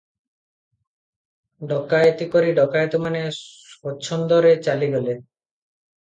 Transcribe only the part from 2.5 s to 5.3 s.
ଡକାଏତମାନେ ସ୍ୱଚ୍ଛନ୍ଦରେ ଚାଲିଗଲେ।